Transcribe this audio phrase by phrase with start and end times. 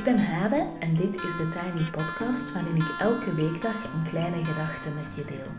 [0.00, 4.44] Ik ben Hade en dit is de Tiny Podcast waarin ik elke weekdag een kleine
[4.44, 5.50] gedachte met je deel.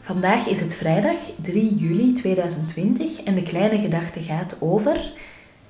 [0.00, 5.12] Vandaag is het vrijdag 3 juli 2020 en de kleine gedachte gaat over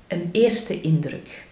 [0.07, 1.45] een eerste indruk.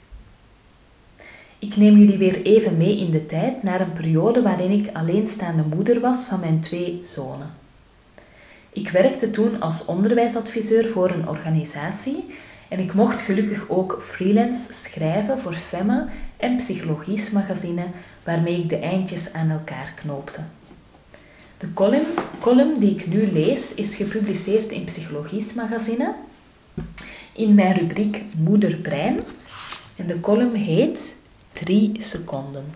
[1.59, 5.63] Ik neem jullie weer even mee in de tijd naar een periode waarin ik alleenstaande
[5.75, 7.53] moeder was van mijn twee zonen.
[8.73, 12.25] Ik werkte toen als onderwijsadviseur voor een organisatie
[12.69, 17.85] en ik mocht gelukkig ook freelance schrijven voor Femma en Psychologisch magazine
[18.23, 20.41] waarmee ik de eindjes aan elkaar knoopte.
[21.57, 21.73] De
[22.39, 26.13] column, die ik nu lees is gepubliceerd in Psychologisch magazine
[27.33, 29.19] in mijn rubriek Moederbrein
[29.95, 31.15] en de column heet
[31.53, 32.71] 3 seconden.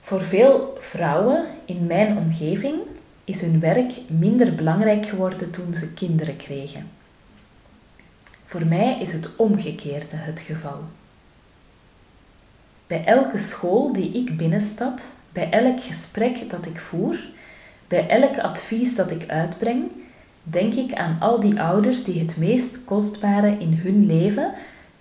[0.00, 2.80] Voor veel vrouwen in mijn omgeving
[3.24, 6.90] is hun werk minder belangrijk geworden toen ze kinderen kregen.
[8.44, 10.82] Voor mij is het omgekeerde het geval.
[12.86, 15.00] Bij elke school die ik binnenstap,
[15.32, 17.18] bij elk gesprek dat ik voer,
[17.88, 19.90] bij elk advies dat ik uitbreng,
[20.42, 24.54] denk ik aan al die ouders die het meest kostbare in hun leven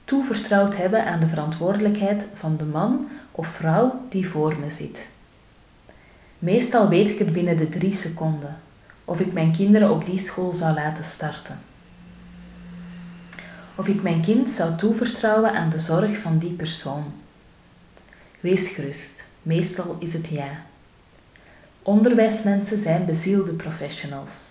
[0.04, 5.08] toevertrouwd hebben aan de verantwoordelijkheid van de man of vrouw die voor me zit.
[6.44, 8.56] Meestal weet ik het binnen de drie seconden
[9.06, 11.60] of ik mijn kinderen op die school zou laten starten.
[13.76, 17.04] Of ik mijn kind zou toevertrouwen aan de zorg van die persoon.
[18.40, 20.66] Wees gerust, meestal is het ja.
[21.82, 24.50] Onderwijsmensen zijn bezielde professionals.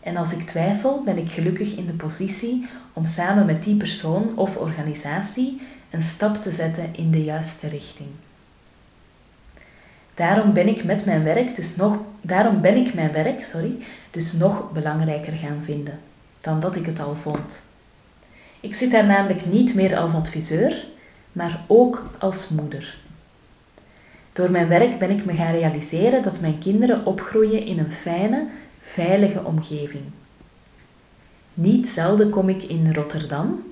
[0.00, 4.38] En als ik twijfel, ben ik gelukkig in de positie om samen met die persoon
[4.38, 5.60] of organisatie
[5.90, 8.08] een stap te zetten in de juiste richting.
[10.20, 13.76] Daarom ben ik met mijn werk dus nog, daarom ben ik mijn werk, sorry,
[14.10, 15.98] dus nog belangrijker gaan vinden
[16.40, 17.62] dan dat ik het al vond.
[18.60, 20.84] Ik zit daar namelijk niet meer als adviseur,
[21.32, 22.96] maar ook als moeder.
[24.32, 28.46] Door mijn werk ben ik me gaan realiseren dat mijn kinderen opgroeien in een fijne,
[28.80, 30.04] veilige omgeving.
[31.54, 33.62] Niet zelden kom ik in Rotterdam,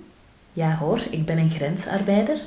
[0.58, 2.38] ja hoor, ik ben een grensarbeider,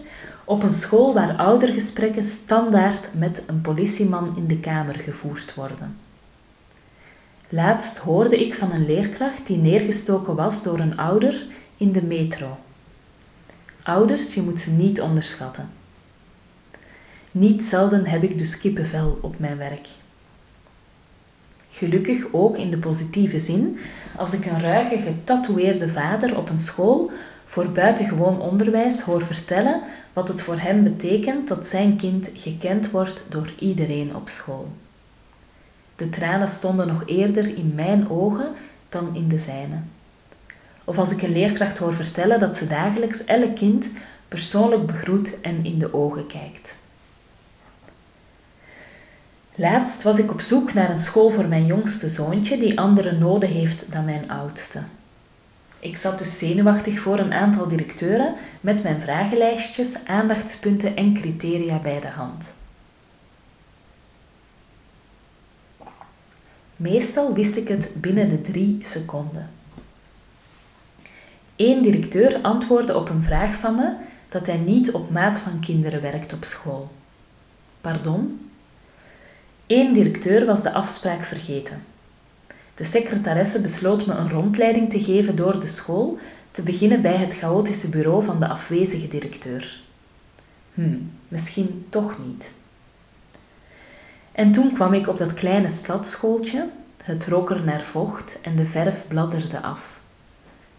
[0.45, 5.97] op een school waar oudergesprekken standaard met een politieman in de kamer gevoerd worden.
[7.49, 11.45] Laatst hoorde ik van een leerkracht die neergestoken was door een ouder
[11.77, 12.57] in de metro.
[13.83, 15.69] Ouders, je moet ze niet onderschatten.
[17.31, 19.88] Niet zelden heb ik dus kippenvel op mijn werk.
[21.69, 23.78] Gelukkig ook in de positieve zin,
[24.17, 27.11] als ik een ruige getatoeëerde vader op een school
[27.51, 29.81] voor buitengewoon onderwijs hoor vertellen
[30.13, 34.72] wat het voor hem betekent dat zijn kind gekend wordt door iedereen op school.
[35.95, 38.53] De tranen stonden nog eerder in mijn ogen
[38.90, 39.75] dan in de zijne.
[40.84, 43.90] Of als ik een leerkracht hoor vertellen dat ze dagelijks elk kind
[44.28, 46.75] persoonlijk begroet en in de ogen kijkt.
[49.56, 53.50] Laatst was ik op zoek naar een school voor mijn jongste zoontje die andere noden
[53.50, 54.79] heeft dan mijn oudste.
[55.81, 62.00] Ik zat dus zenuwachtig voor een aantal directeuren met mijn vragenlijstjes, aandachtspunten en criteria bij
[62.00, 62.53] de hand.
[66.75, 69.50] Meestal wist ik het binnen de drie seconden.
[71.56, 73.94] Eén directeur antwoordde op een vraag van me
[74.30, 76.91] dat hij niet op maat van kinderen werkt op school.
[77.81, 78.50] Pardon?
[79.68, 81.84] Eén directeur was de afspraak vergeten.
[82.81, 86.18] De secretaresse besloot me een rondleiding te geven door de school,
[86.52, 89.81] te beginnen bij het chaotische bureau van de afwezige directeur.
[90.74, 90.97] Hm,
[91.28, 92.53] misschien toch niet.
[94.31, 96.70] En toen kwam ik op dat kleine stadsschooltje,
[97.03, 100.00] het rook er naar vocht en de verf bladderde af.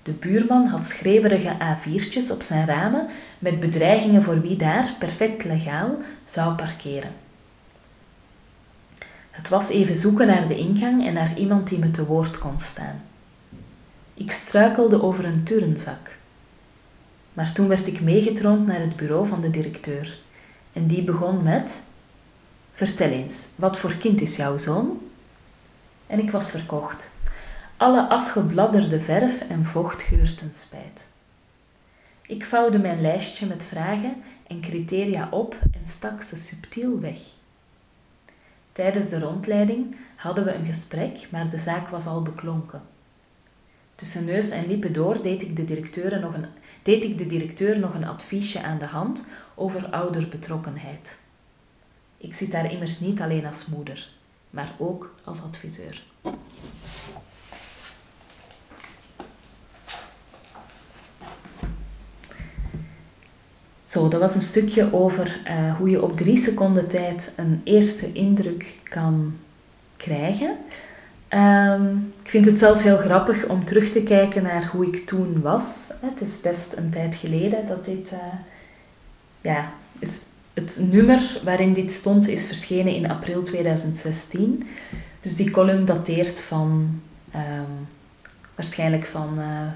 [0.02, 3.06] De buurman had schreeuwerige A4'tjes op zijn ramen
[3.38, 7.21] met bedreigingen voor wie daar, perfect legaal, zou parkeren.
[9.32, 12.60] Het was even zoeken naar de ingang en naar iemand die me te woord kon
[12.60, 13.02] staan.
[14.14, 16.18] Ik struikelde over een turnzak.
[17.32, 20.18] Maar toen werd ik meegetroond naar het bureau van de directeur.
[20.72, 21.82] En die begon met:
[22.72, 25.00] Vertel eens, wat voor kind is jouw zoon?
[26.06, 27.10] En ik was verkocht.
[27.76, 31.06] Alle afgebladderde verf en vocht geurten spijt.
[32.26, 37.18] Ik vouwde mijn lijstje met vragen en criteria op en stak ze subtiel weg.
[38.72, 42.82] Tijdens de rondleiding hadden we een gesprek, maar de zaak was al beklonken.
[43.94, 46.46] Tussen neus en lippen door deed ik de directeur nog een,
[46.82, 49.24] deed ik de directeur nog een adviesje aan de hand
[49.54, 51.18] over ouderbetrokkenheid.
[52.16, 54.10] Ik zit daar immers niet alleen als moeder,
[54.50, 56.02] maar ook als adviseur.
[63.92, 68.12] Zo, dat was een stukje over eh, hoe je op drie seconden tijd een eerste
[68.12, 69.34] indruk kan
[69.96, 70.56] krijgen.
[71.28, 75.40] Ehm, ik vind het zelf heel grappig om terug te kijken naar hoe ik toen
[75.40, 75.90] was.
[76.00, 78.12] Het is best een tijd geleden dat dit.
[78.12, 78.18] Uh,
[79.40, 80.22] ja, is,
[80.54, 84.66] het nummer waarin dit stond is verschenen in april 2016.
[85.20, 87.00] Dus die column dateert van
[87.30, 87.70] ehm,
[88.54, 89.68] waarschijnlijk van uh,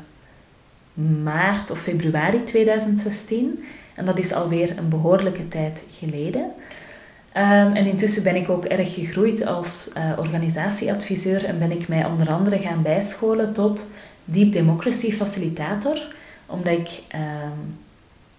[1.23, 3.65] maart of februari 2016.
[3.97, 6.43] En dat is alweer een behoorlijke tijd geleden.
[6.43, 12.05] Um, en intussen ben ik ook erg gegroeid als uh, organisatieadviseur en ben ik mij
[12.05, 13.87] onder andere gaan bijscholen tot
[14.25, 16.15] Deep Democracy Facilitator,
[16.47, 17.79] omdat ik um,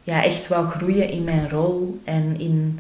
[0.04, 2.80] ja, echt wou groeien in mijn rol en in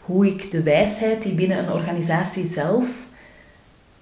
[0.00, 3.06] hoe ik de wijsheid die binnen een organisatie zelf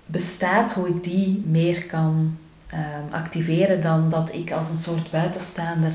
[0.06, 2.36] bestaat, hoe ik die meer kan
[2.74, 5.92] um, activeren dan dat ik als een soort buitenstaander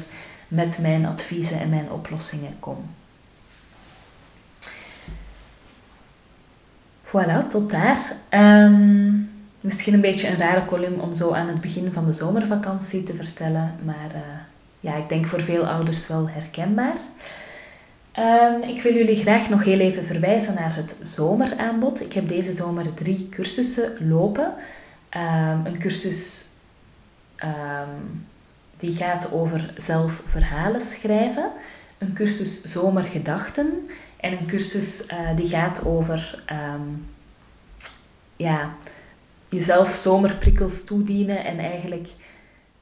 [0.51, 2.85] met mijn adviezen en mijn oplossingen kom.
[7.03, 8.15] Voilà, tot daar.
[8.29, 9.31] Um,
[9.61, 13.13] misschien een beetje een rare column om zo aan het begin van de zomervakantie te
[13.13, 14.21] vertellen, maar uh,
[14.79, 16.95] ja, ik denk voor veel ouders wel herkenbaar.
[18.19, 22.01] Um, ik wil jullie graag nog heel even verwijzen naar het zomeraanbod.
[22.01, 24.53] Ik heb deze zomer drie cursussen lopen.
[25.17, 26.49] Um, een cursus
[28.81, 31.51] die gaat over zelf verhalen schrijven.
[31.97, 37.05] Een cursus zomergedachten en een cursus uh, die gaat over um,
[38.35, 38.75] ja,
[39.49, 42.09] jezelf zomerprikkels toedienen en eigenlijk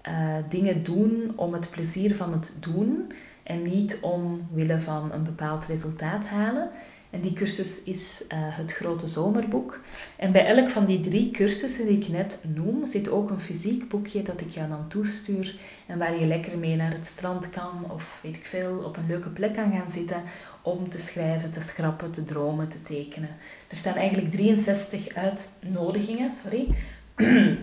[0.08, 0.14] uh,
[0.50, 3.12] dingen doen om het plezier van het doen
[3.44, 6.70] en niet omwille van een bepaald resultaat halen.
[7.10, 9.80] En die cursus is uh, het Grote Zomerboek.
[10.16, 13.90] En bij elk van die drie cursussen die ik net noem, zit ook een fysiek
[13.90, 15.56] boekje dat ik jou dan toestuur.
[15.86, 19.08] En waar je lekker mee naar het strand kan of weet ik veel, op een
[19.08, 20.24] leuke plek kan gaan zitten
[20.62, 23.30] om te schrijven, te schrappen, te dromen, te tekenen.
[23.68, 26.68] Er staan eigenlijk 63 uitnodigingen sorry,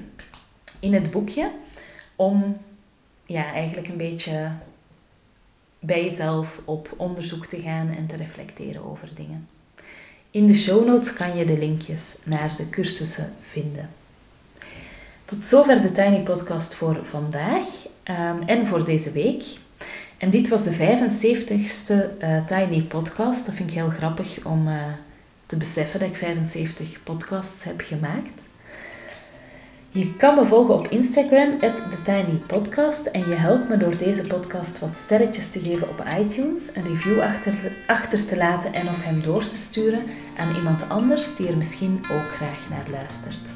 [0.87, 1.51] in het boekje
[2.17, 2.57] om
[3.27, 4.51] ja, eigenlijk een beetje
[5.87, 9.49] bij jezelf op onderzoek te gaan en te reflecteren over dingen.
[10.31, 13.89] In de show notes kan je de linkjes naar de cursussen vinden.
[15.25, 17.65] Tot zover de Tiny Podcast voor vandaag
[18.05, 19.45] um, en voor deze week.
[20.19, 23.47] En dit was de 75ste uh, eh, Tiny Podcast.
[23.47, 24.83] Dat vind ik heel grappig om uh,
[25.47, 28.43] te beseffen dat ik 75 podcasts heb gemaakt.
[29.97, 33.07] Je kan me volgen op Instagram, TheTinyPodcast.
[33.07, 37.21] En je helpt me door deze podcast wat sterretjes te geven op iTunes, een review
[37.21, 37.53] achter,
[37.87, 40.03] achter te laten en of hem door te sturen
[40.37, 43.49] aan iemand anders die er misschien ook graag naar luistert.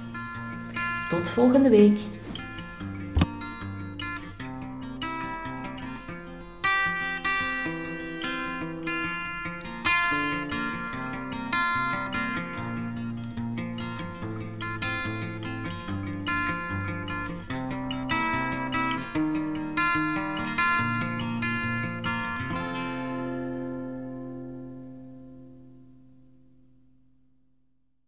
[1.08, 1.98] Tot volgende week!